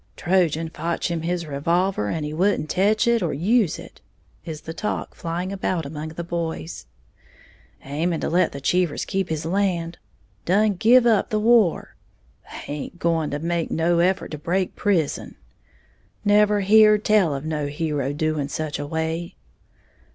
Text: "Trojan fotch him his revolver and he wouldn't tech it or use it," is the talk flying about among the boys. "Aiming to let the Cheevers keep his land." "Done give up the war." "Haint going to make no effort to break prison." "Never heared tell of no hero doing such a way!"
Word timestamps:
"Trojan 0.15 0.67
fotch 0.69 1.11
him 1.11 1.21
his 1.21 1.45
revolver 1.45 2.07
and 2.09 2.25
he 2.25 2.33
wouldn't 2.33 2.71
tech 2.71 3.05
it 3.05 3.21
or 3.21 3.33
use 3.35 3.77
it," 3.77 4.01
is 4.43 4.61
the 4.61 4.73
talk 4.73 5.13
flying 5.13 5.51
about 5.51 5.85
among 5.85 6.07
the 6.07 6.23
boys. 6.23 6.87
"Aiming 7.83 8.21
to 8.21 8.27
let 8.29 8.51
the 8.51 8.59
Cheevers 8.59 9.05
keep 9.05 9.29
his 9.29 9.45
land." 9.45 9.99
"Done 10.43 10.73
give 10.73 11.05
up 11.05 11.29
the 11.29 11.39
war." 11.39 11.93
"Haint 12.45 12.97
going 12.97 13.29
to 13.29 13.37
make 13.37 13.69
no 13.69 13.99
effort 13.99 14.31
to 14.31 14.39
break 14.39 14.75
prison." 14.75 15.35
"Never 16.25 16.61
heared 16.61 17.05
tell 17.05 17.35
of 17.35 17.45
no 17.45 17.67
hero 17.67 18.11
doing 18.11 18.47
such 18.47 18.79
a 18.79 18.87
way!" 18.87 19.35